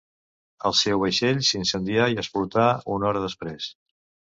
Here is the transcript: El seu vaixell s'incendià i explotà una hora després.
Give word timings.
El 0.69 0.73
seu 0.79 1.01
vaixell 1.03 1.43
s'incendià 1.51 2.09
i 2.15 2.19
explotà 2.23 2.67
una 2.97 3.11
hora 3.13 3.25
després. 3.29 3.71